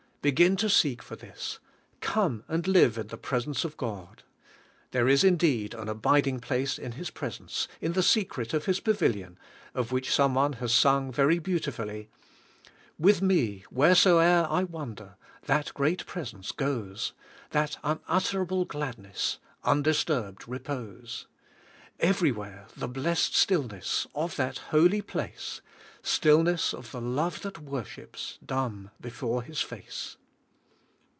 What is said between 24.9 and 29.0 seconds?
Place; Stillness of the love that worships, Dumb